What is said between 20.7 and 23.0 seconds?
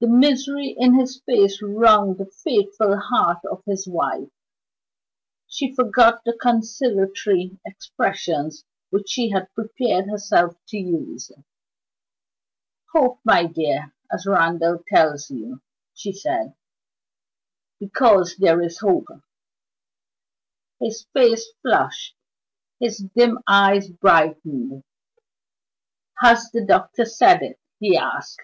His face flushed, his